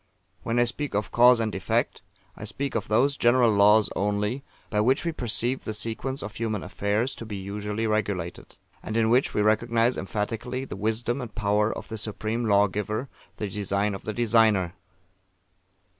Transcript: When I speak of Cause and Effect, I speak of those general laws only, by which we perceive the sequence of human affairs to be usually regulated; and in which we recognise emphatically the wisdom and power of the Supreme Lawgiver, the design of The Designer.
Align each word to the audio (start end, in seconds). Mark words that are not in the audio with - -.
When 0.41 0.57
I 0.57 0.63
speak 0.63 0.95
of 0.95 1.11
Cause 1.11 1.39
and 1.39 1.53
Effect, 1.53 2.01
I 2.35 2.43
speak 2.45 2.73
of 2.73 2.87
those 2.87 3.15
general 3.17 3.51
laws 3.51 3.87
only, 3.95 4.43
by 4.71 4.81
which 4.81 5.05
we 5.05 5.11
perceive 5.11 5.63
the 5.63 5.73
sequence 5.75 6.23
of 6.23 6.33
human 6.37 6.63
affairs 6.63 7.13
to 7.13 7.23
be 7.23 7.35
usually 7.35 7.85
regulated; 7.85 8.55
and 8.81 8.97
in 8.97 9.11
which 9.11 9.35
we 9.35 9.43
recognise 9.43 9.97
emphatically 9.97 10.65
the 10.65 10.75
wisdom 10.75 11.21
and 11.21 11.35
power 11.35 11.71
of 11.71 11.87
the 11.87 11.99
Supreme 11.99 12.45
Lawgiver, 12.47 13.09
the 13.37 13.47
design 13.47 13.93
of 13.93 14.01
The 14.01 14.13
Designer. 14.13 14.73